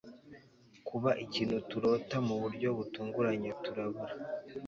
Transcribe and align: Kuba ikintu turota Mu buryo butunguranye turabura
Kuba 0.87 1.09
ikintu 1.25 1.57
turota 1.69 2.17
Mu 2.27 2.35
buryo 2.41 2.69
butunguranye 2.77 3.49
turabura 3.63 4.13